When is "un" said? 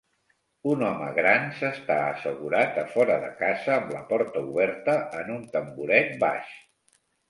0.69-0.79, 5.41-5.49